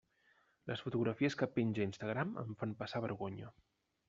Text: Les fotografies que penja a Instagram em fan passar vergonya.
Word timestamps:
Les 0.71 0.81
fotografies 0.85 1.37
que 1.41 1.49
penja 1.59 1.85
a 1.85 1.89
Instagram 1.91 2.33
em 2.45 2.59
fan 2.63 2.75
passar 2.81 3.05
vergonya. 3.09 3.55